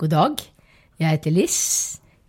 [0.00, 0.38] God dag.
[0.96, 1.56] Jeg heter Liss.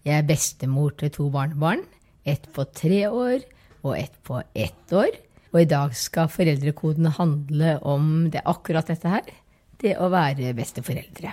[0.04, 1.86] Jeg er bestemor til to barnebarn.
[2.28, 3.46] Ett på tre år
[3.86, 5.16] og ett på ett år.
[5.54, 9.32] Og i dag skal foreldrekodene handle om det akkurat dette her.
[9.80, 11.32] Det å være besteforeldre.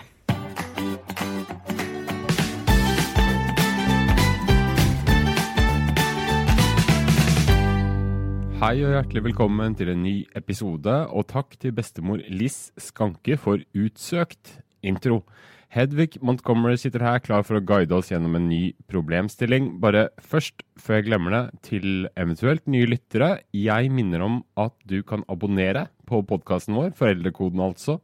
[8.62, 13.58] Hei og hjertelig velkommen til en ny episode, og takk til bestemor Liss Skanke for
[13.74, 15.24] utsøkt intro.
[15.68, 19.74] Hedvig Montgomery sitter her klar for å guide oss gjennom en ny problemstilling.
[19.82, 25.02] Bare først, før jeg glemmer det, til eventuelt nye lyttere, jeg minner om at du
[25.04, 27.98] kan abonnere på podkasten vår, Foreldrekoden altså,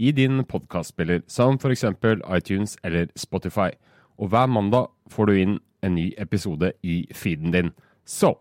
[0.00, 1.84] i din podkastspiller, som f.eks.
[2.32, 3.68] iTunes eller Spotify.
[4.16, 7.74] Og hver mandag får du inn en ny episode i feeden din.
[8.08, 8.38] Så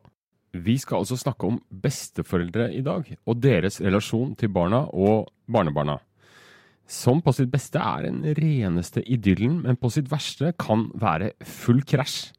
[0.55, 5.99] vi skal altså snakke om besteforeldre i dag, og deres relasjon til barna og barnebarna.
[6.91, 11.79] Som på sitt beste er den reneste idyllen, men på sitt verste kan være full
[11.87, 12.33] krasj.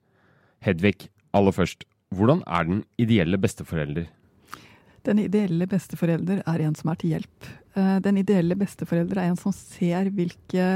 [0.63, 4.11] Hedvig, aller først, hvordan er den ideelle besteforelder?
[5.09, 7.49] Den ideelle besteforelder er en som er til hjelp.
[7.75, 10.69] Eh, den ideelle besteforelder er en som ser hvilke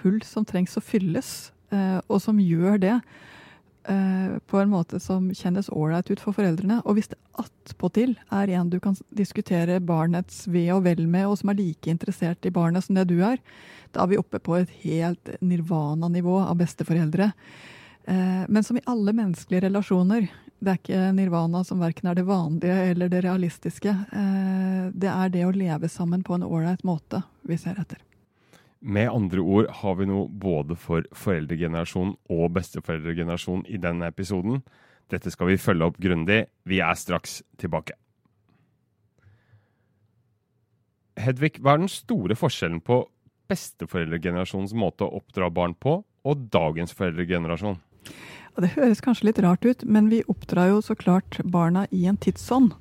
[0.00, 2.96] hull som trengs å fylles, eh, og som gjør det
[3.88, 6.80] Eh, på en måte som kjennes ålreit ut for foreldrene.
[6.82, 11.38] Og hvis det attpåtil er en du kan diskutere barnets ve og vel med, og
[11.40, 13.40] som er like interessert i barnet som det du er,
[13.92, 17.30] da er vi oppe på et helt nirvana-nivå av besteforeldre.
[18.06, 20.28] Eh, men som i alle menneskelige relasjoner,
[20.58, 23.92] det er ikke nirvana som verken er det vanlige eller det realistiske.
[23.92, 28.00] Eh, det er det å leve sammen på en ålreit måte vi ser etter.
[28.80, 34.60] Med andre ord har vi noe både for foreldregenerasjon og besteforeldregenerasjon i denne episoden.
[35.12, 36.46] Dette skal vi følge opp grundig.
[36.66, 37.94] Vi er straks tilbake.
[41.16, 43.04] Hedvig, hva er den store forskjellen på
[43.50, 47.78] besteforeldregenerasjonens måte å oppdra barn på, og dagens foreldregenerasjon?
[48.56, 52.18] Det høres kanskje litt rart ut, men vi oppdrar jo så klart barna i en
[52.20, 52.74] tidsånd.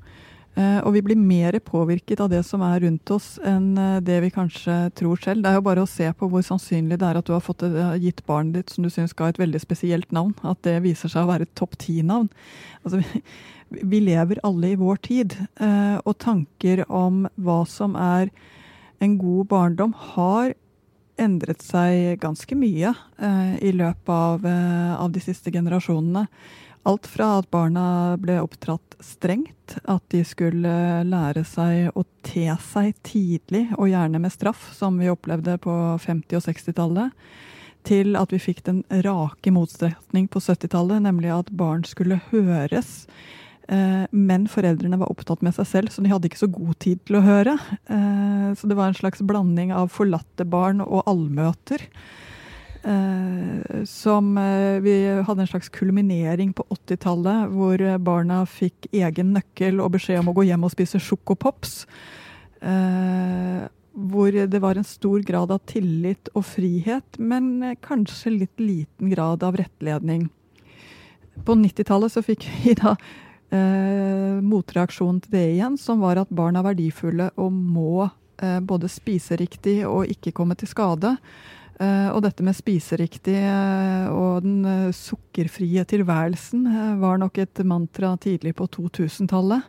[0.55, 4.21] Eh, og vi blir mer påvirket av det som er rundt oss, enn eh, det
[4.23, 5.43] vi kanskje tror selv.
[5.43, 7.65] Det er jo bare å se på hvor sannsynlig det er at du har fått
[7.67, 10.31] eh, gitt barnet ditt som du syns ga et veldig spesielt navn.
[10.47, 12.31] At det viser seg å være et topp ti-navn.
[12.87, 13.03] Altså,
[13.91, 15.33] vi lever alle i vår tid,
[16.05, 18.29] og tanker om hva som er
[19.03, 20.53] en god barndom, har
[21.19, 22.93] endret seg ganske mye
[23.65, 24.45] i løpet av,
[25.01, 26.27] av de siste generasjonene.
[26.85, 30.73] Alt fra at barna ble oppdratt strengt, at de skulle
[31.09, 36.37] lære seg å te seg tidlig, og gjerne med straff, som vi opplevde på 50-
[36.37, 37.15] og 60-tallet,
[37.89, 43.07] til at vi fikk den rake motstrekning på 70-tallet, nemlig at barn skulle høres.
[43.65, 47.01] Eh, men foreldrene var opptatt med seg selv, så de hadde ikke så god tid
[47.05, 47.57] til å høre.
[47.89, 51.89] Eh, så det var en slags blanding av forlatte barn og allmøter.
[52.85, 59.81] Eh, som eh, Vi hadde en slags kulminering på 80-tallet, hvor barna fikk egen nøkkel
[59.81, 61.85] og beskjed om å gå hjem og spise sjokopops.
[62.61, 69.09] Eh, hvor det var en stor grad av tillit og frihet, men kanskje litt liten
[69.13, 70.27] grad av rettledning.
[71.47, 72.95] På 90-tallet så fikk vi da
[73.55, 78.91] eh, motreaksjonen til det igjen, som var at barn er verdifulle og må eh, både
[78.91, 81.15] spise riktig og ikke komme til skade.
[81.75, 86.63] Uh, og dette med spiseriktig uh, og den uh, sukkerfrie tilværelsen
[87.01, 89.67] var nok et mantra tidlig på 2000-tallet.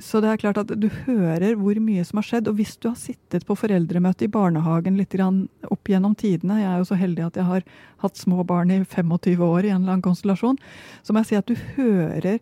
[0.00, 2.48] så det er klart at du hører hvor mye som har skjedd.
[2.48, 6.78] Og hvis du har sittet på foreldremøte i barnehagen litt opp gjennom tidene Jeg er
[6.80, 7.66] jo så heldig at jeg har
[8.00, 10.56] hatt små barn i 25 år i en eller annen konstellasjon.
[11.02, 12.38] Så må jeg si at du hører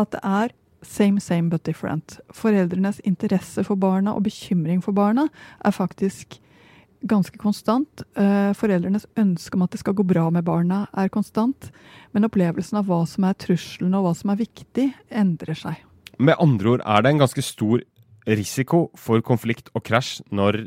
[0.00, 2.20] at det er same, same but different.
[2.32, 5.28] Foreldrenes interesse for barna og bekymring for barna
[5.60, 6.40] er faktisk
[7.08, 8.02] ganske konstant.
[8.18, 11.70] Eh, foreldrenes ønske om at det skal gå bra med barna, er konstant.
[12.12, 15.80] Men opplevelsen av hva som er trusselen og hva som er viktig, endrer seg.
[16.20, 17.82] Med andre ord er det en ganske stor
[18.28, 20.66] risiko for konflikt og krasj når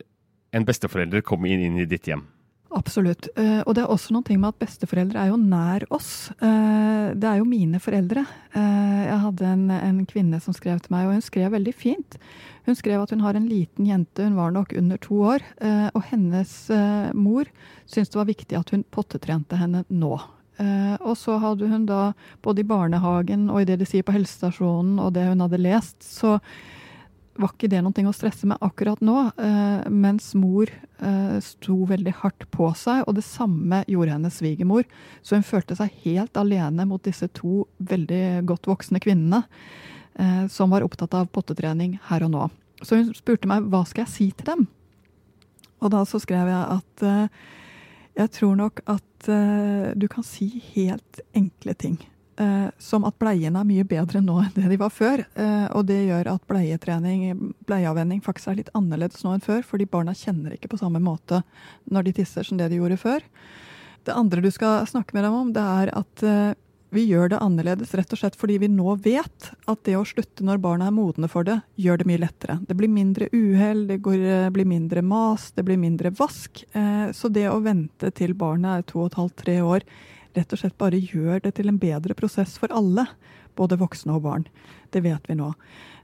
[0.53, 2.25] en besteforelder kommer inn i ditt hjem.
[2.73, 3.27] Absolutt.
[3.37, 6.31] Uh, og det er også noe med at besteforeldre er jo nær oss.
[6.41, 8.25] Uh, det er jo mine foreldre.
[8.55, 12.17] Uh, jeg hadde en, en, kvinne som skrev til meg, og hun skrev veldig fint.
[12.65, 15.89] Hun skrev at hun har en liten jente, hun var nok under to år, eh,
[15.91, 17.49] og hennes eh, mor
[17.85, 20.13] syntes det var viktig at hun pottetrente henne nå.
[20.63, 22.13] Eh, og så hadde hun da,
[22.45, 25.99] både i barnehagen og i det de sier på helsestasjonen, og det hun hadde lest,
[26.07, 26.37] så
[27.39, 29.15] var ikke det noe å stresse med akkurat nå,
[29.89, 30.69] mens mor
[31.43, 34.85] sto veldig hardt på seg, og det samme gjorde hennes svigermor.
[35.25, 39.43] Så hun følte seg helt alene mot disse to veldig godt voksne kvinnene
[40.15, 42.47] eh, som var opptatt av pottetrening her og nå.
[42.83, 44.65] Så hun spurte meg hva skal jeg si til dem.
[45.83, 47.43] Og da så skrev jeg at eh,
[48.13, 49.09] Jeg tror nok at
[49.97, 51.95] du kan si helt enkle ting.
[52.39, 55.21] Uh, som at bleiene er mye bedre nå enn det de var før.
[55.37, 59.61] Uh, og det gjør at bleietrening, bleieavvenning, faktisk er litt annerledes nå enn før.
[59.67, 61.43] Fordi barna kjenner ikke på samme måte
[61.93, 63.21] når de tisser som det de gjorde før.
[64.03, 66.25] Det andre du skal snakke med dem om, det er at
[66.93, 70.45] vi gjør det annerledes rett og slett fordi vi nå vet at det å slutte
[70.45, 72.59] når barna er modne for det, gjør det mye lettere.
[72.67, 76.63] Det blir mindre uhell, det går, eh, blir mindre mas, det blir mindre vask.
[76.71, 79.87] Eh, så det å vente til barnet er to og et halvt, tre år,
[80.33, 83.05] rett og slett bare gjør det til en bedre prosess for alle.
[83.57, 84.47] Både voksne og barn.
[84.93, 85.51] Det vet vi nå.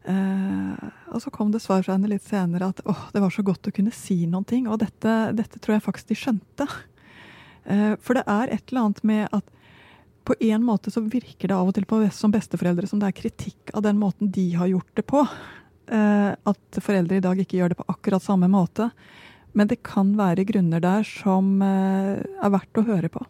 [0.10, 3.44] Eh, og så kom det svar fra henne litt senere at åh, det var så
[3.46, 4.68] godt å kunne si noen ting.
[4.70, 6.68] Og dette, dette tror jeg faktisk de skjønte.
[7.66, 9.56] Eh, for det er et eller annet med at
[10.30, 13.18] på en måte så virker det av og til på som besteforeldre som det er
[13.18, 15.24] kritikk av den måten de har gjort det på.
[15.90, 18.92] Eh, at foreldre i dag ikke gjør det på akkurat samme måte.
[19.58, 23.25] Men det kan være grunner der som eh, er verdt å høre på.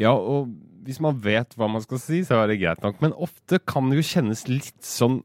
[0.00, 0.50] Ja, og
[0.84, 2.98] hvis man vet hva man skal si, så er det greit nok.
[3.04, 5.22] Men ofte kan det jo kjennes litt sånn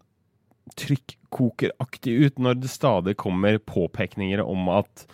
[0.78, 5.08] trykkokeraktig ut når det stadig kommer påpekninger om at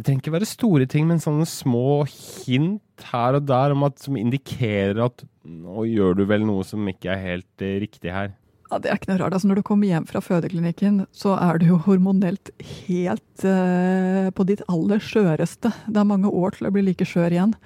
[0.00, 4.16] det trenger ikke være store ting, men sånne små hint her og der at, som
[4.16, 8.30] indikerer at nå gjør du vel noe som ikke er helt eh, riktig her.
[8.70, 9.34] Ja, Det er ikke noe rart.
[9.34, 12.52] Altså, når du kommer hjem fra fødeklinikken, så er du jo hormonelt
[12.86, 15.74] helt eh, på ditt aller skjøreste.
[15.90, 17.56] Det er mange år til å bli like skjør igjen.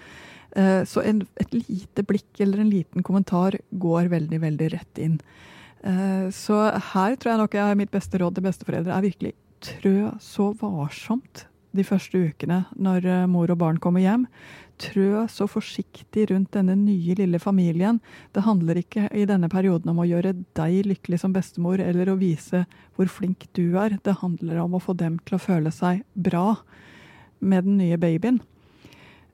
[0.54, 5.18] Uh, så en, et lite blikk eller en liten kommentar går veldig, veldig rett inn.
[6.32, 6.58] så
[6.94, 11.44] her tror jeg nok jeg mitt beste råd til besteforeldre er virkelig trø så varsomt
[11.74, 14.28] de første ukene når eh, mor og barn kommer hjem.
[14.80, 18.00] Trø så forsiktig rundt denne nye, lille familien.
[18.34, 22.18] Det handler ikke i denne perioden om å gjøre deg lykkelig som bestemor eller å
[22.20, 22.64] vise
[22.96, 23.98] hvor flink du er.
[24.02, 26.56] Det handler om å få dem til å føle seg bra
[27.44, 28.40] med den nye babyen.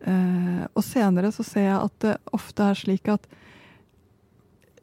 [0.00, 3.26] Eh, og senere så ser jeg at det ofte er slik at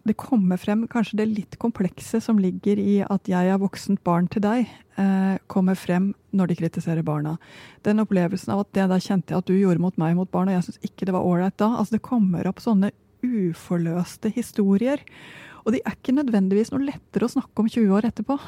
[0.07, 4.29] det kommer frem kanskje det litt komplekse som ligger i at jeg er voksent barn
[4.31, 7.35] til deg, eh, kommer frem når de kritiserer barna.
[7.83, 10.55] Den opplevelsen av at det der kjente jeg at du gjorde mot meg mot barna,
[10.55, 11.73] jeg syns ikke det var ålreit da.
[11.75, 12.93] Altså Det kommer opp sånne
[13.25, 15.03] uforløste historier.
[15.65, 18.39] Og de er ikke nødvendigvis noe lettere å snakke om 20 år etterpå.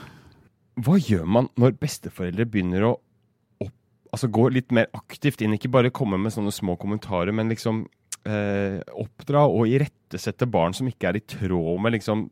[0.79, 2.97] Hva gjør man når besteforeldre begynner å
[4.09, 5.55] altså gå litt mer aktivt inn?
[5.57, 7.85] Ikke bare komme med sånne små kommentarer, men liksom
[8.27, 12.27] eh, oppdra og irettesette barn som ikke er i tråd med liksom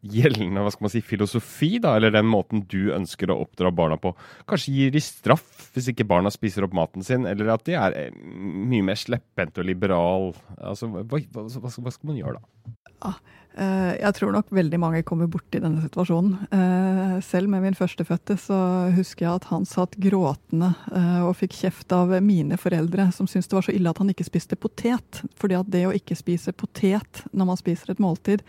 [0.00, 3.98] gjeldende hva skal man si, filosofi, da, eller den måten du ønsker å oppdra barna
[4.00, 4.14] på.
[4.48, 7.96] Kanskje gir de straff hvis ikke barna spiser opp maten sin, eller at de er
[7.98, 10.30] eh, mye mer slepphendte og liberal.
[10.56, 12.72] Altså, hva, hva, hva, skal man gjøre da?
[13.00, 13.14] Ja,
[13.60, 16.36] Eh, jeg tror nok veldig mange kommer borti denne situasjonen.
[16.54, 18.58] Eh, selv med min førstefødte så
[18.94, 23.50] husker jeg at han satt gråtende eh, og fikk kjeft av mine foreldre, som syntes
[23.50, 25.22] det var så ille at han ikke spiste potet.
[25.40, 28.46] Fordi at det å ikke spise potet når man spiser et måltid,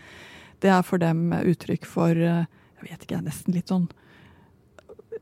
[0.62, 3.88] det er for dem uttrykk for jeg vet ikke, nesten litt sånn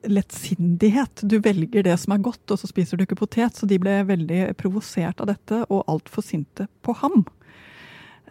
[0.04, 1.24] lettsindighet.
[1.28, 3.56] Du velger det som er godt, og så spiser du ikke potet.
[3.56, 7.24] Så de ble veldig provosert av dette, og altfor sinte på ham.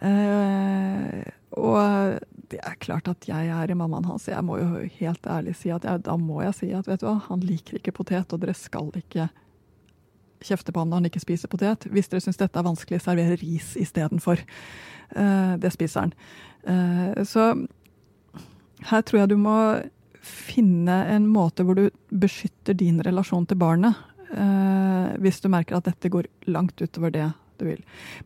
[0.00, 1.28] Eh,
[1.60, 2.20] og
[2.50, 4.28] det er klart at jeg er i mammaen hans.
[4.30, 7.08] Jeg må jo helt ærlig si at jeg, da må jeg si at vet du
[7.08, 9.28] hva, han liker ikke potet, og dere skal ikke
[10.40, 11.86] kjefte på ham når han ikke spiser potet.
[11.92, 14.42] Hvis dere syns dette er vanskelig, server ris istedenfor.
[15.12, 16.14] Uh, det spiser han.
[16.64, 17.52] Uh, så
[18.90, 19.56] her tror jeg du må
[20.24, 23.98] finne en måte hvor du beskytter din relasjon til barnet.
[24.30, 27.28] Uh, hvis du merker at dette går langt utover det
[27.60, 27.80] du vil.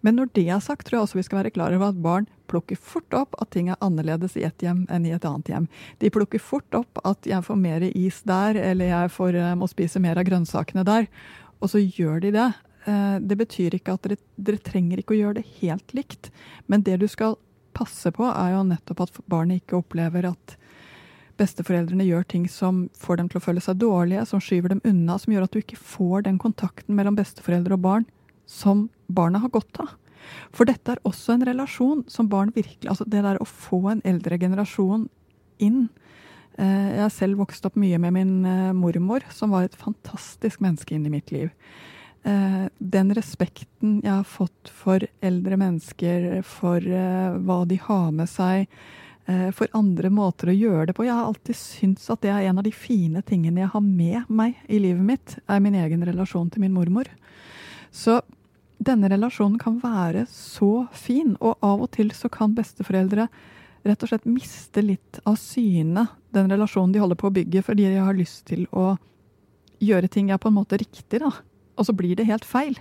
[0.07, 2.29] Men når det er sagt, tror jeg også vi skal være klar over at barn
[2.51, 5.69] plukker fort opp at ting er annerledes i ett hjem enn i et annet hjem.
[6.03, 9.69] De plukker fort opp at jeg får mer is der, eller jeg får, eh, må
[9.71, 11.09] spise mer av grønnsakene der.
[11.61, 12.51] Og så gjør de det.
[12.87, 16.31] Eh, det betyr ikke at dere, dere trenger ikke å gjøre det helt likt,
[16.69, 17.39] men det du skal
[17.75, 20.57] passe på, er jo nettopp at barnet ikke opplever at
[21.41, 25.17] besteforeldrene gjør ting som får dem til å føle seg dårlige, som skyver dem unna,
[25.19, 28.07] som gjør at du ikke får den kontakten mellom besteforeldre og barn
[28.47, 29.93] som barna har godt av.
[30.55, 34.03] For dette er også en relasjon som barn virkelig Altså det der å få en
[34.09, 35.09] eldre generasjon
[35.63, 35.89] inn.
[36.59, 40.63] Eh, jeg har selv vokst opp mye med min eh, mormor, som var et fantastisk
[40.65, 41.51] menneske inn i mitt liv.
[42.25, 48.69] Eh, den respekten jeg har fått for eldre mennesker, for hva de har med seg,
[49.57, 51.07] for andre måter å gjøre det på.
[51.07, 54.29] Jeg har alltid syntes at det er en av de fine tingene jeg har med
[54.29, 57.09] meg i livet mitt, er min egen relasjon til min mormor.
[57.95, 58.19] Så
[58.85, 63.29] denne relasjonen kan være så fin, og av og til så kan besteforeldre
[63.85, 67.87] rett og slett miste litt av syne den relasjonen de holder på å bygge, fordi
[67.93, 68.97] de har lyst til å
[69.85, 71.31] gjøre ting ja, på en måte riktig, da.
[71.79, 72.79] Og så blir det helt feil.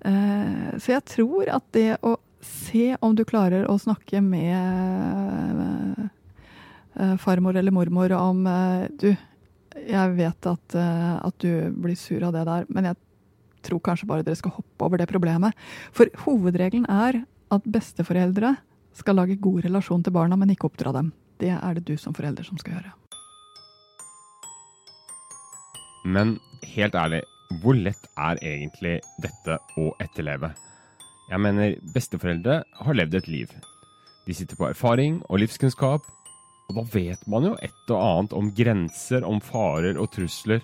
[0.00, 6.02] Eh, så jeg tror at det å se om du klarer å snakke med
[6.96, 9.08] eh, farmor eller mormor om eh, Du,
[9.76, 12.96] jeg vet at, at du blir sur av det der, men jeg
[13.66, 15.56] tror kanskje bare dere skal hoppe over det problemet.
[15.94, 18.56] For hovedregelen er at besteforeldre
[18.96, 21.12] skal lage god relasjon til barna, men ikke oppdra dem.
[21.40, 22.94] Det er det du som forelder som skal gjøre.
[26.06, 27.22] Men helt ærlig,
[27.62, 30.52] hvor lett er egentlig dette å etterleve?
[31.26, 33.54] Jeg mener, besteforeldre har levd et liv.
[34.26, 36.06] De sitter på erfaring og livskunnskap,
[36.66, 40.62] og da vet man jo et og annet om grenser, om farer og trusler,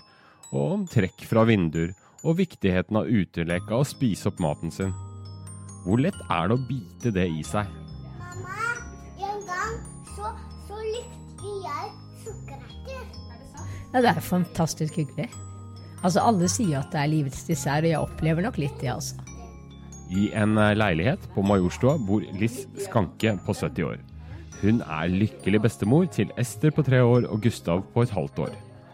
[0.53, 4.93] og om trekk fra vinduer, og viktigheten av uteleka og spise opp maten sin.
[5.83, 7.71] Hvor lett er det å bite det i seg?
[8.19, 8.59] Mamma,
[9.19, 9.79] en gang
[10.15, 10.31] så,
[10.69, 11.91] så likte jeg
[12.23, 13.09] sukkererter.
[13.93, 15.29] Ja, det er fantastisk hyggelig.
[16.03, 19.19] Altså, Alle sier at det er livets dessert, og jeg opplever nok litt det, altså.
[20.13, 24.01] I en eh, leilighet på Majorstua bor Liss Skanke på 70 år.
[24.63, 28.53] Hun er lykkelig bestemor til Ester på tre år og Gustav på et halvt år.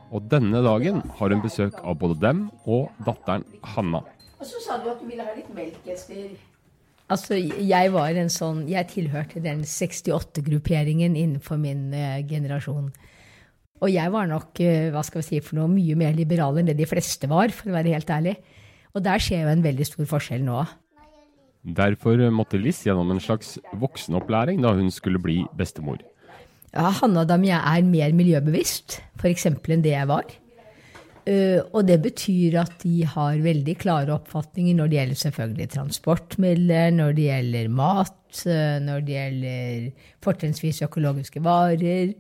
[0.09, 4.00] Og denne dagen har hun besøk av både dem og datteren Hanna.
[4.38, 6.31] Og så sa du at du ville ha litt melk, Ester.
[7.09, 12.91] Altså, jeg var en sånn Jeg tilhørte den 68-grupperingen innenfor min uh, generasjon.
[13.79, 16.69] Og jeg var nok uh, hva skal vi si, for noe mye mer liberal enn
[16.69, 18.37] det de fleste var, for å være helt ærlig.
[18.93, 20.61] Og der skjer jo en veldig stor forskjell nå.
[21.79, 26.00] Derfor måtte Liss gjennom en slags voksenopplæring da hun skulle bli bestemor.
[26.78, 29.49] Ja, Hanna og Damien er mer miljøbevisst, f.eks.
[29.50, 30.28] enn det jeg var.
[31.28, 36.94] Uh, og det betyr at de har veldig klare oppfatninger når det gjelder selvfølgelig transportmidler,
[36.94, 38.14] når det gjelder mat,
[38.47, 42.14] uh, når det gjelder fortrinnsvis økologiske varer,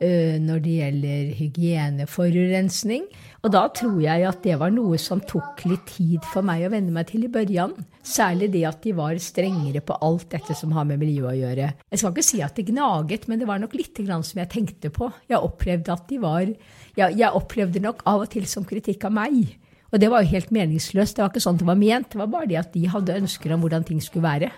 [0.00, 3.06] når det gjelder hygieneforurensning.
[3.42, 6.70] Og da tror jeg at det var noe som tok litt tid for meg å
[6.72, 7.74] venne meg til i børjan.
[8.06, 11.70] Særlig det at de var strengere på alt dette som har med miljø å gjøre.
[11.90, 14.90] Jeg skal ikke si at det gnaget, men det var nok litt som jeg tenkte
[14.94, 15.10] på.
[15.30, 19.14] Jeg opplevde at de var jeg, jeg opplevde nok av og til som kritikk av
[19.14, 19.56] meg.
[19.92, 21.16] Og det var jo helt meningsløst.
[21.16, 22.10] Det var ikke sånn det var ment.
[22.12, 24.50] Det var bare det at de hadde ønsker om hvordan ting skulle være.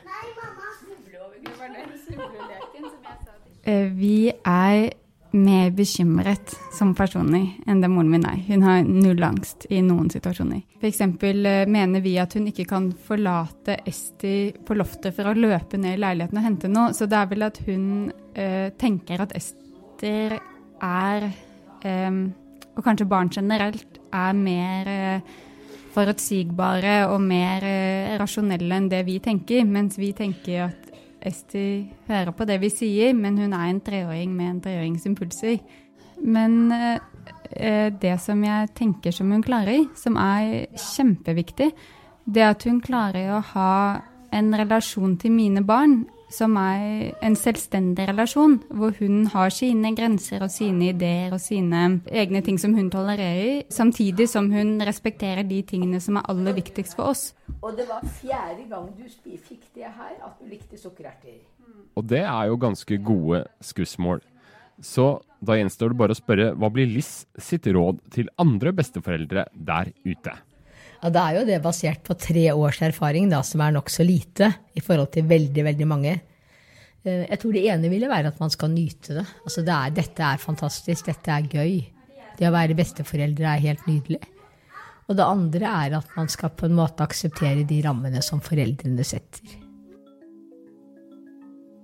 [3.63, 4.91] Eh, Vi er
[5.33, 8.39] mer bekymret som personer enn det moren min er.
[8.49, 10.63] Hun har null angst i noen situasjoner.
[10.81, 11.03] F.eks.
[11.71, 16.03] mener vi at hun ikke kan forlate Esti på loftet for å løpe ned i
[16.03, 16.95] leiligheten og hente noe.
[16.97, 20.39] Så det er vel at hun øh, tenker at Ester
[20.81, 21.31] er,
[21.85, 22.21] øh,
[22.77, 25.39] og kanskje barn generelt, er mer øh,
[25.95, 29.67] forutsigbare og mer eh, rasjonelle enn det vi tenker.
[29.67, 30.80] Mens vi tenker at
[31.27, 35.59] Esti hører på det vi sier, men hun er en treåring med en treårings impulser.
[36.21, 41.71] Men eh, det som jeg tenker som hun klarer, som er kjempeviktig,
[42.31, 43.75] det at hun klarer å ha
[44.31, 50.45] en relasjon til mine barn som er en selvstendig relasjon, hvor hun har sine grenser
[50.47, 55.61] og sine ideer og sine egne ting som hun tolererer, samtidig som hun respekterer de
[55.67, 57.31] tingene som er aller viktigst for oss.
[57.61, 59.07] Og det var fjerde gang du
[59.37, 61.41] fikk det her, at du likte sukkererter.
[61.99, 64.23] Og det er jo ganske gode skussmål.
[64.81, 69.49] Så da gjenstår det bare å spørre hva blir Liss sitt råd til andre besteforeldre
[69.53, 70.37] der ute?
[71.03, 74.51] Ja, Det er jo det basert på tre års erfaring, da, som er nokså lite
[74.77, 76.21] i forhold til veldig, veldig mange.
[77.05, 79.27] Eh, Jeg tror det ene ville være at man skal nyte det.
[79.45, 81.87] Altså det er, dette er fantastisk, dette er gøy.
[82.37, 84.21] Det å være besteforeldre er helt nydelig.
[85.09, 89.03] Og det andre er at man skal på en måte akseptere de rammene som foreldrene
[89.05, 89.57] setter.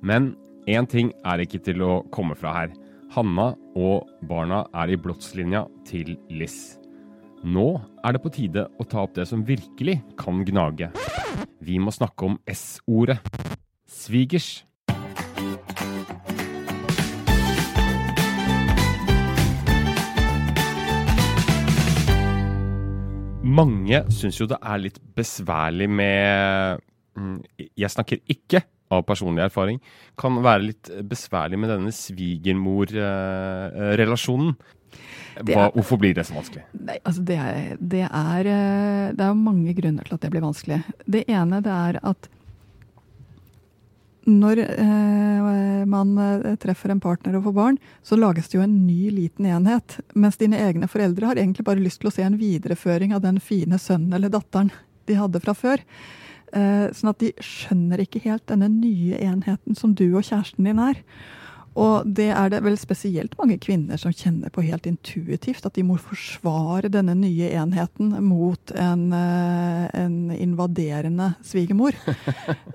[0.02, 0.36] Men
[0.68, 2.74] én ting er ikke til å komme fra her.
[3.16, 6.76] Hanna og barna er i blodslinja til Liss.
[7.46, 10.90] Nå er det på tide å ta opp det som virkelig kan gnage.
[11.62, 13.22] Vi må snakke om S-ordet.
[13.86, 14.66] Svigers.
[23.46, 26.82] Mange syns jo det er litt besværlig med
[27.14, 27.46] mm,
[27.78, 29.78] Jeg snakker ikke av personlig erfaring.
[30.18, 34.58] Kan være litt besværlig med denne svigermor-relasjonen.
[35.44, 36.64] Hva, hvorfor blir det så vanskelig?
[36.86, 40.44] Nei, altså det, er, det, er, eh, det er mange grunner til at det blir
[40.46, 40.80] vanskelig.
[41.04, 42.30] Det ene det er at
[44.26, 48.78] når eh, man eh, treffer en partner og får barn, så lages det jo en
[48.86, 50.00] ny liten enhet.
[50.18, 53.38] Mens dine egne foreldre har egentlig bare lyst til å se en videreføring av den
[53.38, 54.72] fine sønnen eller datteren
[55.06, 55.84] de hadde fra før.
[56.56, 60.82] Eh, sånn at de skjønner ikke helt denne nye enheten som du og kjæresten din
[60.82, 60.98] er.
[61.76, 65.84] Og det er det vel spesielt mange kvinner som kjenner på helt intuitivt, at de
[65.84, 71.96] må forsvare denne nye enheten mot en, eh, en invaderende svigermor.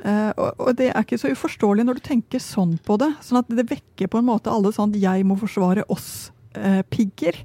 [0.06, 3.10] uh, og, og, det er ikke så uforståelig når du tenker sånn på det.
[3.26, 7.42] Sånn at det vekker på en måte alle sånn 'jeg må forsvare oss'-pigger.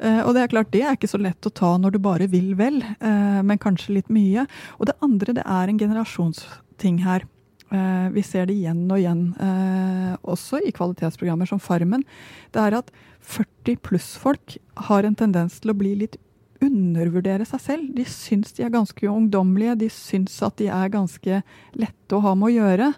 [0.00, 2.26] Uh, og det er klart, det er ikke så lett å ta når du bare
[2.26, 4.46] vil vel, men kanskje litt mye.
[4.80, 7.28] Og det andre, det er en generasjonsting her.
[7.70, 12.02] Eh, vi ser det igjen og igjen, eh, også i kvalitetsprogrammer som Farmen.
[12.50, 12.90] Det er at
[13.22, 14.56] 40 pluss-folk
[14.88, 16.18] har en tendens til å bli litt
[16.60, 17.94] undervurdere seg selv.
[17.94, 21.42] De syns de er ganske ungdommelige, de syns at de er ganske
[21.78, 22.94] lette å ha med å gjøre.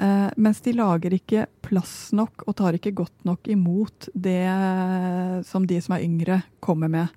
[0.00, 4.48] Uh, mens de lager ikke plass nok og tar ikke godt nok imot det
[5.44, 7.12] som de som er yngre, kommer med.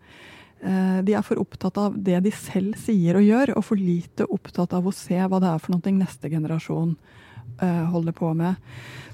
[0.64, 4.28] Eh, de er for opptatt av det de selv sier og gjør, og for lite
[4.32, 6.96] opptatt av å se hva det er for noe neste generasjon
[7.60, 8.56] uh, holder på med.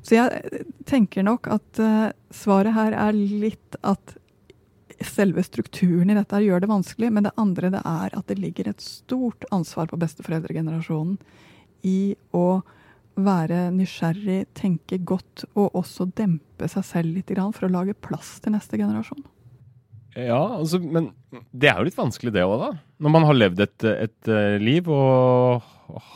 [0.05, 1.81] Så jeg tenker nok at
[2.33, 4.13] svaret her er litt at
[5.05, 8.69] selve strukturen i dette gjør det vanskelig, men det andre det er at det ligger
[8.69, 11.17] et stort ansvar på besteforeldregenerasjonen
[11.87, 12.61] i å
[13.19, 18.55] være nysgjerrig, tenke godt og også dempe seg selv litt for å lage plass til
[18.55, 19.23] neste generasjon.
[20.27, 21.11] Ja, altså, men
[21.51, 22.69] det er jo litt vanskelig det òg, da.
[22.99, 25.67] Når man har levd et, et, eh, liv og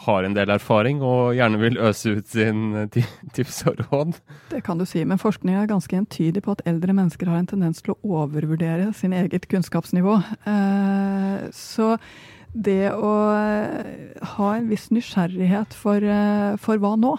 [0.03, 3.00] har en del erfaring og gjerne vil øse ut sin eh,
[3.36, 4.19] tips og råd.
[4.51, 7.50] Det kan du si, men forskning er ganske entydig på at eldre mennesker har en
[7.50, 10.19] tendens til å overvurdere sin eget kunnskapsnivå.
[10.50, 11.95] Eh, så
[12.53, 13.13] det å
[14.38, 16.05] ha en viss nysgjerrighet for,
[16.62, 17.15] for hva nå?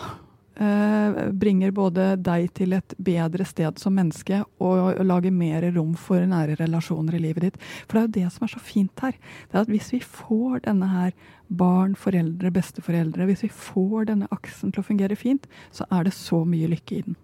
[0.54, 6.22] Eh, bringer både deg til et bedre sted som menneske og lager mer rom for
[6.30, 7.56] nære relasjoner i livet ditt.
[7.88, 9.16] For det er jo det som er så fint her.
[9.50, 11.10] Det er at Hvis vi får denne her
[11.48, 16.14] barn, foreldre, besteforeldre, hvis vi får denne aksen til å fungere fint, så er det
[16.14, 17.16] så mye lykke i den.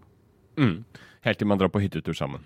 [0.59, 0.85] Mm.
[1.23, 2.43] Helt til man drar på hyttetur sammen.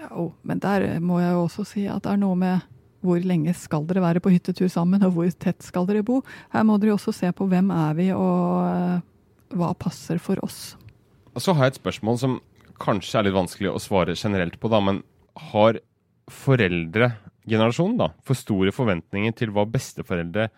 [0.00, 2.64] Ja, oh, men der må jeg jo også si at det er noe med
[3.04, 6.22] hvor lenge skal dere være på hyttetur sammen, og hvor tett skal dere bo?
[6.52, 9.00] Her må dere også se på hvem er vi, og
[9.56, 10.74] hva passer for oss.
[11.38, 12.38] Så har jeg et spørsmål som
[12.80, 15.02] kanskje er litt vanskelig å svare generelt på, da, men
[15.50, 15.80] har
[16.30, 20.48] foreldregenerasjonen da, for store forventninger til hva besteforeldre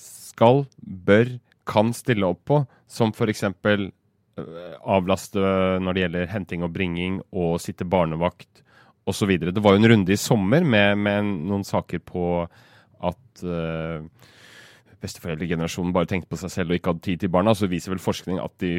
[0.00, 1.36] skal, bør,
[1.68, 3.46] kan stille opp på, som f.eks.
[3.46, 5.40] Øh, avlaste
[5.80, 8.64] når det gjelder henting og bringing og sitte barnevakt
[9.08, 9.36] osv.
[9.38, 12.26] Det var jo en runde i sommer med, med noen saker på
[13.04, 14.04] at uh,
[15.04, 18.02] besteforeldregenerasjonen bare tenkte på seg selv og ikke hadde tid til barna, så viser vel
[18.02, 18.78] forskning at de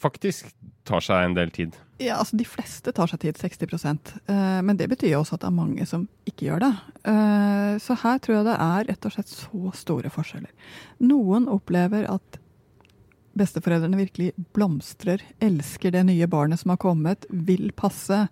[0.00, 0.50] faktisk
[0.88, 1.76] tar seg en del tid.
[2.00, 5.50] Ja, altså De fleste tar seg tid, 60 uh, Men det betyr også at det
[5.50, 6.70] er mange som ikke gjør det.
[7.04, 10.70] Uh, så her tror jeg det er rett og slett så store forskjeller.
[11.04, 12.40] Noen opplever at
[13.40, 18.24] besteforeldrene virkelig blomstrer, elsker det nye barnet som har kommet, vil passe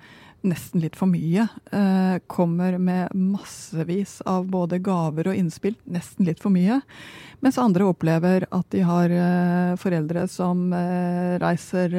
[0.47, 1.47] nesten litt for mye.
[1.73, 6.81] Eh, kommer med massevis av både gaver og innspill, nesten litt for mye.
[7.41, 11.95] Mens andre opplever at de har eh, foreldre som eh, reiser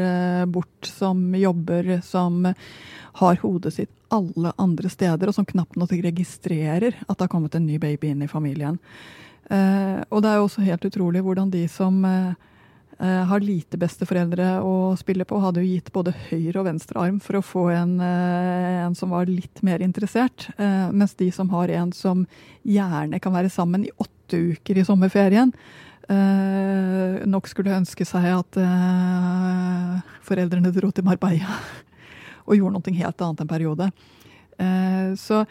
[0.48, 2.46] bort, som jobber, som
[3.20, 7.56] har hodet sitt alle andre steder, og som knapt nok registrerer at det har kommet
[7.56, 8.80] en ny baby inn i familien.
[9.50, 12.04] Og det er jo også helt utrolig hvordan de som
[13.00, 15.38] har lite besteforeldre å spille på.
[15.40, 19.14] Hadde jo gitt både høyre og venstre arm for å få en, uh, en som
[19.16, 20.50] var litt mer interessert.
[20.60, 22.26] Uh, mens de som har en som
[22.68, 25.54] gjerne kan være sammen i åtte uker i sommerferien,
[27.30, 28.58] nok skulle ønske seg at
[30.26, 31.54] foreldrene dro til Marbella
[32.48, 33.90] og gjorde noe helt annet en periode.
[35.22, 35.44] så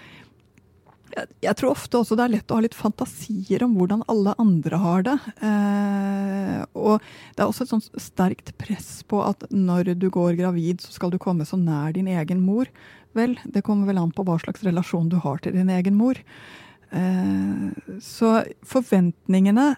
[1.45, 4.81] jeg, tror ofte også det er lett å ha litt fantasier om hvordan alle andre
[4.83, 5.17] har det.
[5.49, 7.03] Eh, og
[7.35, 11.13] det er også et sånt sterkt press på at når du går gravid, så skal
[11.15, 12.71] du komme så nær din egen mor.
[13.19, 16.21] Vel, det kommer vel an på hva slags relasjon du har til din egen mor.
[16.91, 17.69] Eh,
[18.05, 19.75] så forventningene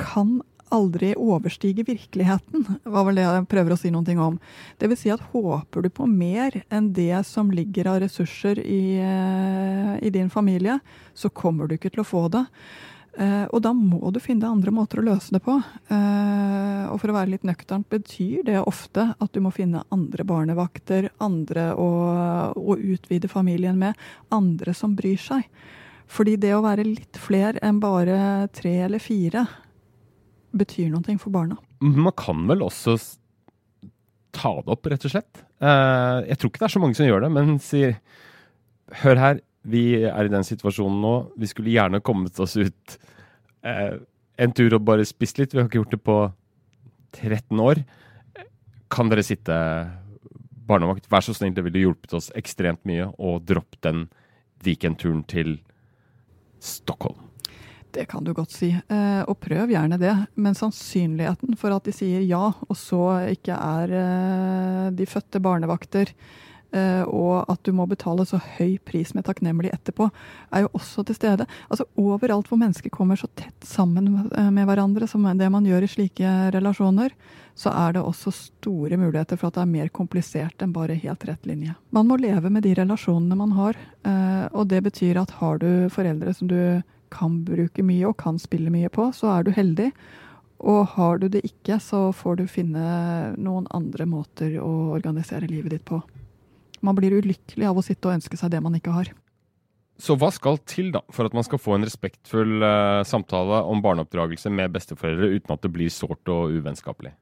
[0.00, 0.40] kan
[0.74, 4.38] aldri overstige virkeligheten, var vel det jeg prøver å si noen ting om.
[4.80, 8.96] Det vil si at håper du på mer enn det som ligger av ressurser i,
[9.02, 10.80] eh, i din familie,
[11.14, 12.46] så kommer du ikke til å få det.
[13.14, 15.54] Uh, og da må du finne andre måter å løse det på.
[15.86, 20.26] Uh, og for å være litt nøkternt betyr det ofte at du må finne andre
[20.26, 21.88] barnevakter, andre å,
[22.58, 23.94] å utvide familien med,
[24.34, 25.46] andre som bryr seg.
[26.10, 29.46] Fordi det å være litt flere enn bare tre eller fire,
[30.56, 31.58] betyr noe for barna.
[31.80, 32.96] Man kan vel også
[34.34, 35.42] ta det opp, rett og slett.
[35.62, 37.98] Eh, jeg tror ikke det er så mange som gjør det, men sier
[39.00, 41.12] Hør her, vi er i den situasjonen nå.
[41.40, 42.96] Vi skulle gjerne kommet oss ut
[43.64, 43.96] eh,
[44.36, 45.54] en tur og bare spist litt.
[45.54, 46.18] Vi har ikke gjort det på
[47.16, 47.80] 13 år.
[48.92, 49.56] Kan dere sitte
[50.68, 53.08] barnevakt, vær så snill, det ville hjulpet oss ekstremt mye.
[53.16, 54.06] Og dropp den
[54.64, 55.56] weekendturen til
[56.60, 57.23] Stockholm.
[57.94, 60.14] Det kan du godt si, eh, og prøv gjerne det.
[60.34, 66.10] Men sannsynligheten for at de sier ja, og så ikke er eh, de fødte barnevakter,
[66.74, 70.08] eh, og at du må betale så høy pris med takknemlig etterpå,
[70.50, 71.46] er jo også til stede.
[71.68, 75.90] Altså Overalt hvor mennesker kommer så tett sammen med hverandre som det man gjør i
[75.92, 77.14] slike relasjoner,
[77.54, 81.28] så er det også store muligheter for at det er mer komplisert enn bare helt
[81.28, 81.76] rett linje.
[81.94, 83.78] Man må leve med de relasjonene man har,
[84.50, 88.72] og det betyr at har du foreldre som du kan bruke mye og kan spille
[88.72, 89.90] mye på, så er du heldig.
[90.64, 92.84] Og har du det ikke, så får du finne
[93.36, 96.00] noen andre måter å organisere livet ditt på.
[96.84, 99.10] Man blir ulykkelig av å sitte og ønske seg det man ikke har.
[100.00, 103.82] Så hva skal til da, for at man skal få en respektfull uh, samtale om
[103.82, 107.14] barneoppdragelse med besteforeldre uten at det blir sårt og uvennskapelig?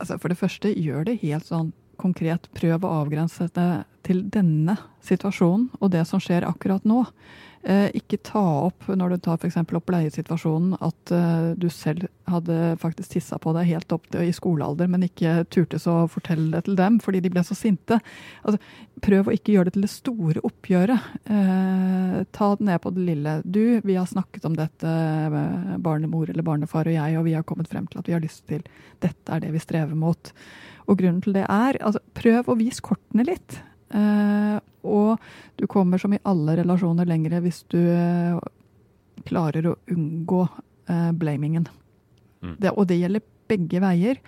[0.00, 2.48] Altså For det første, gjør det helt sånn konkret.
[2.56, 3.70] Prøv å avgrense det
[4.06, 7.04] til denne situasjonen og det som skjer akkurat nå.
[7.60, 9.58] Eh, ikke ta opp når du tar f.eks.
[9.60, 14.88] opp bleiesituasjonen at eh, du selv hadde faktisk tissa på deg helt opp i skolealder,
[14.88, 18.00] men ikke turte så fortelle det til dem fordi de ble så sinte.
[18.48, 18.56] Altså,
[19.04, 21.12] prøv å ikke gjøre det til det store oppgjøret.
[21.36, 23.38] Eh, ta det ned på det lille.
[23.44, 24.96] Du, vi har snakket om dette,
[25.84, 28.46] barnemor eller barnefar og jeg, og vi har kommet frem til at vi har lyst
[28.48, 28.64] til
[29.04, 30.32] dette er det vi strever mot.
[30.88, 33.60] Og grunnen til det er altså, prøv å vise kortene litt.
[33.90, 35.18] Eh, og
[35.58, 38.38] du kommer som i alle relasjoner lengre hvis du eh,
[39.28, 40.44] klarer å unngå
[40.88, 41.66] eh, blamingen.
[42.40, 42.56] Mm.
[42.58, 44.20] Det, og det gjelder begge veier.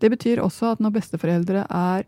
[0.00, 2.06] Det betyr også at når besteforeldre er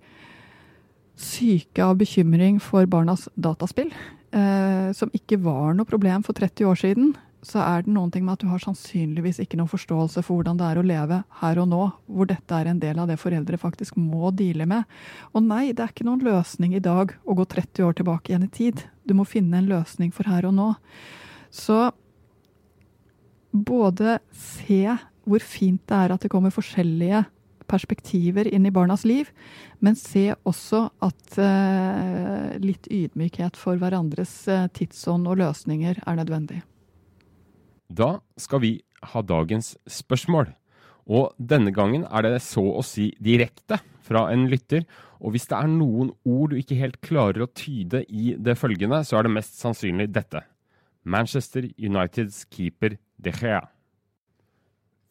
[1.18, 3.90] syke av bekymring for barnas dataspill,
[4.30, 7.16] eh, som ikke var noe problem for 30 år siden,
[7.46, 10.58] så er det noen ting med at du har sannsynligvis ikke noen forståelse for hvordan
[10.58, 13.60] det er å leve her og nå, hvor dette er en del av det foreldre
[13.60, 14.88] faktisk må deale med.
[15.32, 18.48] Og nei, det er ikke noen løsning i dag å gå 30 år tilbake igjen
[18.48, 18.82] i tid.
[19.06, 20.72] Du må finne en løsning for her og nå.
[21.54, 21.88] Så
[23.52, 24.82] både se
[25.28, 27.26] hvor fint det er at det kommer forskjellige
[27.68, 29.28] perspektiver inn i barnas liv,
[29.84, 36.62] men se også at eh, litt ydmykhet for hverandres uh, tidsånd og løsninger er nødvendig.
[37.88, 38.72] Da skal vi
[39.12, 40.52] ha dagens spørsmål.
[41.08, 44.84] Og denne gangen er det så å si direkte fra en lytter.
[45.24, 49.00] Og hvis det er noen ord du ikke helt klarer å tyde i det følgende,
[49.08, 50.44] så er det mest sannsynlig dette.
[51.08, 53.64] Manchester Uniteds keeper De Gea.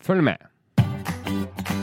[0.05, 1.73] Følg med.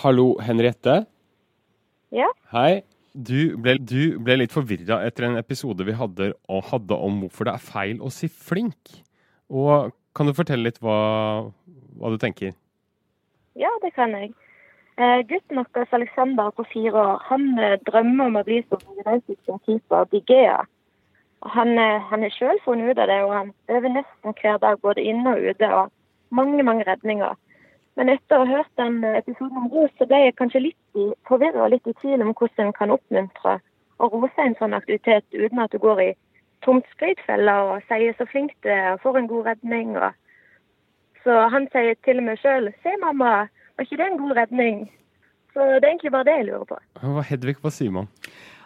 [0.00, 1.04] Hallo, Henriette.
[2.08, 2.30] Ja?
[2.54, 2.82] Hei.
[3.12, 6.30] Du ble, du ble litt forvirra etter en episode vi hadde,
[6.70, 8.94] hadde, om hvorfor det er feil å si flink.
[9.50, 10.94] Og Kan du fortelle litt hva,
[12.00, 12.54] hva du tenker?
[13.60, 14.32] Ja, det kan jeg.
[14.96, 19.52] Eh, gutten vår Alexander på fire år han eh, drømmer om å bli som kinesisk
[19.66, 20.62] keeper Digea.
[21.58, 24.80] Han, eh, han er sjøl funnet ut av det, og han øver nesten hver dag
[24.80, 25.70] både inne og ute.
[25.70, 25.92] og
[26.30, 27.36] Mange, mange redninger.
[27.98, 31.66] Men etter å ha hørt den episoden om ros, så ble jeg kanskje litt forvirra
[31.66, 33.58] og litt i tvil om hvordan en kan oppmuntre
[34.00, 36.10] og rose en sånn aktivitet uten at du går i
[36.64, 39.96] tomt skrytfeller og sier så flink du er og får en god redning.
[39.98, 40.14] Og...
[41.24, 44.88] Så han sier til meg sjøl 'Se, mamma, var ikke det en god redning?'
[45.52, 46.76] Så det er egentlig bare det jeg lurer på.
[47.02, 48.06] Hva Hedvig, hva sier man?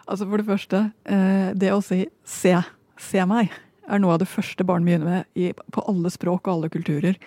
[0.07, 2.63] Altså For det første, eh, det å si 'se',
[2.97, 3.51] 'se meg'
[3.87, 7.17] er noe av det første barn begynner med i, på alle språk og alle kulturer.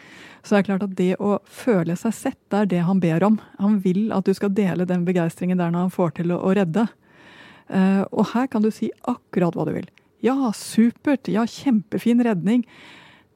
[0.42, 3.26] Så det er klart at det å føle seg sett, det er det han ber
[3.26, 3.38] om.
[3.62, 6.54] Han vil at du skal dele den begeistringen der når han får til å, å
[6.58, 6.86] redde.
[7.68, 9.90] Uh, og her kan du si akkurat hva du vil.
[10.24, 11.28] Ja, supert.
[11.30, 12.64] Ja, kjempefin redning.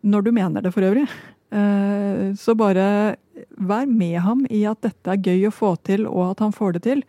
[0.03, 1.07] Når du mener det, for øvrig.
[1.53, 3.19] Uh, så bare
[3.59, 6.79] vær med ham i at dette er gøy å få til, og at han får
[6.79, 7.05] det til.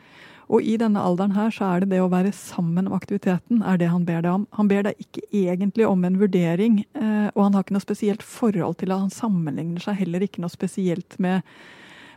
[0.54, 3.80] Og i denne alderen her så er det det å være sammen om aktiviteten er
[3.82, 4.44] det han ber deg om.
[4.54, 8.26] Han ber deg ikke egentlig om en vurdering, eh, og han har ikke noe spesielt
[8.26, 11.42] forhold til at han sammenligner seg heller ikke noe spesielt med,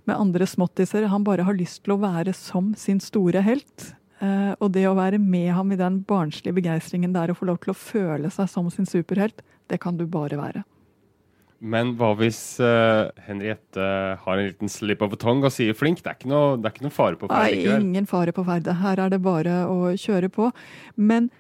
[0.05, 1.09] med andre småttiser.
[1.09, 3.91] Han bare har lyst til å være som sin store helt.
[4.21, 7.63] Eh, og det å være med ham i den barnslige begeistringen der og få lov
[7.65, 9.41] til å føle seg som sin superhelt,
[9.73, 10.67] det kan du bare være.
[11.61, 13.87] Men hva hvis uh, Henriette
[14.21, 16.03] har en liten slip of a tongue og sier flink?
[16.05, 17.57] Det er ikke noe, er ikke noe fare på ferde?
[17.57, 18.77] Nei, ingen fare på ferde.
[18.83, 20.51] Her er det bare å kjøre på.
[21.01, 21.31] Men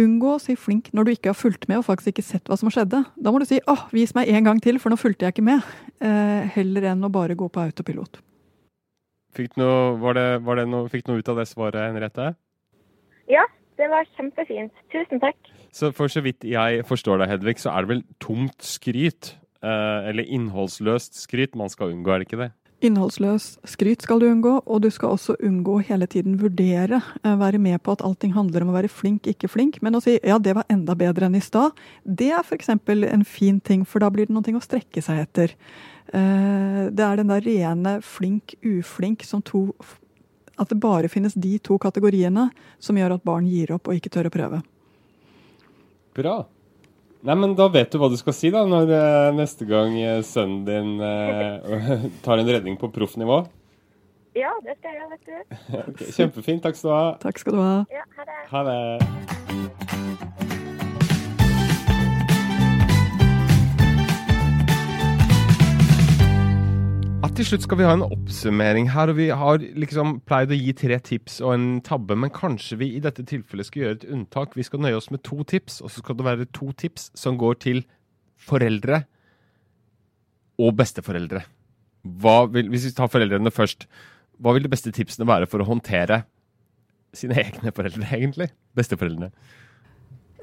[0.00, 2.58] unngå å si flink når du ikke har fulgt med og faktisk ikke sett hva
[2.60, 3.02] som skjedde.
[3.18, 5.48] Da må du si åh, vis meg en gang til, for nå fulgte jeg ikke
[5.50, 5.66] med.
[5.98, 8.22] Uh, heller enn å bare gå på autopilot.
[9.34, 12.30] Fikk du noe, var det, var det noe, fikk noe ut av det svaret, Henriette?
[13.30, 13.42] Ja,
[13.80, 14.74] det var kjempefint.
[14.94, 15.50] Tusen takk.
[15.74, 20.28] Så for så vidt jeg forstår deg, Hedvig, så er det vel tomt skryt, eller
[20.28, 22.52] innholdsløst skryt, man skal unngå, er det ikke det?
[22.84, 26.98] Innholdsløs skryt skal du unngå, og du skal også unngå hele tiden vurdere.
[27.24, 29.78] eh, Være med på at allting handler om å være flink, ikke flink.
[29.80, 31.72] Men å si ja, det var enda bedre enn i stad,
[32.04, 32.68] det er f.eks.
[32.68, 35.54] en fin ting, for da blir det noe å strekke seg etter.
[36.12, 39.72] Eh, Det er den der rene flink, uflink som to
[40.58, 44.10] At det bare finnes de to kategoriene som gjør at barn gir opp og ikke
[44.10, 44.62] tør å prøve.
[46.14, 46.44] Bra.
[47.24, 50.20] Nei, men da vet du hva du skal si da, når eh, neste gang eh,
[50.28, 53.46] sønnen din eh, tar en redning på proffnivå.
[54.36, 55.36] Ja, det skal jeg gjøre, vet du.
[55.94, 56.64] Ok, kjempefint.
[56.66, 57.06] Takk skal du ha.
[57.24, 57.76] Takk skal du ha.
[57.94, 58.40] Ja, ha det.
[58.50, 60.53] Ha det.
[67.24, 69.08] Ja, til slutt skal vi ha en oppsummering her.
[69.08, 72.88] og Vi har liksom pleid å gi tre tips og en tabbe, men kanskje vi
[72.92, 74.52] i dette tilfellet skal gjøre et unntak.
[74.52, 77.38] Vi skal nøye oss med to tips, og så skal det være to tips som
[77.40, 77.80] går til
[78.36, 79.06] foreldre
[80.60, 81.46] og besteforeldre.
[82.04, 83.88] Vil, hvis vi tar foreldrene først,
[84.36, 86.26] hva vil de beste tipsene være for å håndtere
[87.16, 88.50] sine egne foreldre, egentlig?
[88.76, 89.32] Besteforeldrene.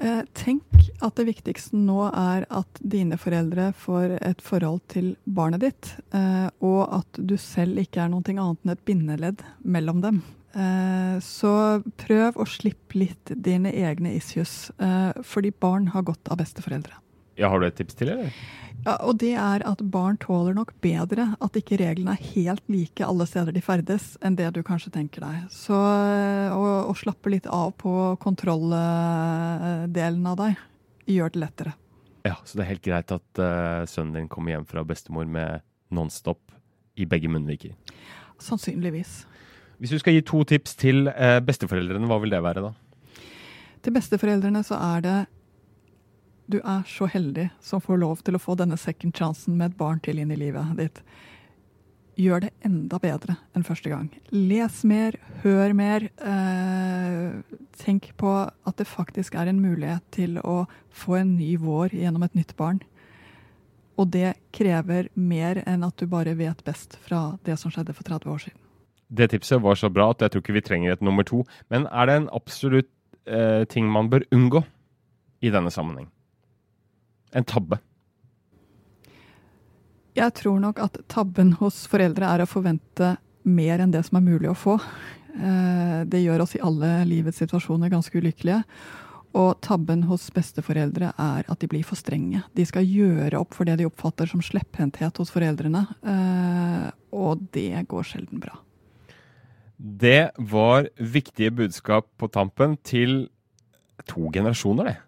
[0.02, 0.64] Eh, Tenk
[1.02, 6.48] at det viktigste nå er at dine foreldre får et forhold til barnet ditt, eh,
[6.64, 10.22] og at du selv ikke er noe annet enn et bindeledd mellom dem.
[10.54, 14.72] Eh, Så prøv å slippe litt dine egne issues,
[15.22, 16.98] fordi barn har godt av besteforeldre.
[17.36, 18.32] Ja, Har du et tips til, eller?
[18.82, 23.04] Ja, og det er at barn tåler nok bedre at ikke reglene er helt like
[23.06, 25.44] alle steder de ferdes, enn det du kanskje tenker deg.
[25.54, 27.92] Så å, å slappe litt av på
[29.92, 30.56] kontrolldelen av deg
[31.06, 31.72] gjør det lettere.
[32.24, 35.60] Ja, Så det er helt greit at uh, sønnen din kommer hjem fra bestemor med
[35.90, 36.52] Nonstop
[36.96, 37.74] i begge munnviker.
[38.38, 39.26] Sannsynligvis.
[39.78, 42.72] Hvis du skal gi to tips til uh, besteforeldrene, hva vil det være da?
[43.82, 45.18] Til besteforeldrene så er det
[46.46, 49.78] Du er så heldig som får lov til å få denne second chancen med et
[49.78, 51.02] barn til inn i livet ditt.
[52.20, 54.10] Gjør det enda bedre enn første gang.
[54.34, 56.04] Les mer, hør mer.
[56.20, 61.94] Eh, tenk på at det faktisk er en mulighet til å få en ny vår
[61.96, 62.82] gjennom et nytt barn.
[63.96, 68.04] Og det krever mer enn at du bare vet best fra det som skjedde for
[68.04, 68.60] 30 år siden.
[69.12, 71.42] Det tipset var så bra at jeg tror ikke vi trenger et nummer to.
[71.72, 72.92] Men er det en absolutt
[73.24, 74.64] eh, ting man bør unngå
[75.44, 76.08] i denne sammenheng?
[77.32, 77.80] En tabbe.
[80.16, 83.14] Jeg tror nok at tabben hos foreldre er å forvente
[83.48, 84.76] mer enn det som er mulig å få.
[85.34, 88.62] Eh, Det gjør oss i alle livets situasjoner ganske ulykkelige.
[89.34, 92.42] Og tabben hos besteforeldre er at de blir for strenge.
[92.54, 95.86] De skal gjøre opp for det de oppfatter som slepphendthet hos foreldrene.
[96.04, 98.58] eh, Og det går sjelden bra.
[99.78, 103.28] Det var viktige budskap på tampen til
[104.06, 104.98] to generasjoner, det.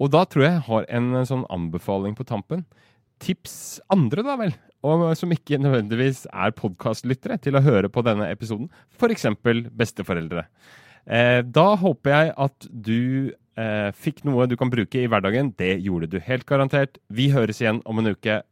[0.00, 2.64] Og da tror jeg jeg har en sånn anbefaling på tampen.
[3.22, 4.52] Tips andre, da vel,
[4.86, 8.68] og som ikke nødvendigvis er podkastlyttere, til å høre på denne episoden.
[8.98, 9.28] F.eks.
[9.76, 10.46] besteforeldre.
[11.06, 15.54] Eh, da håper jeg at du eh, fikk noe du kan bruke i hverdagen.
[15.58, 17.00] Det gjorde du helt garantert.
[17.08, 18.42] Vi høres igjen om en uke.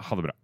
[0.00, 0.36] Ha det bra.